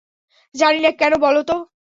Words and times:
জানি 0.55 0.79
না, 0.79 0.91
কেন 0.99 1.13
বলত? 1.17 1.49